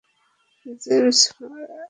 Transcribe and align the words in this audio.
Joseph 0.83 1.37
মারা 1.41 1.65
গেছে। 1.67 1.79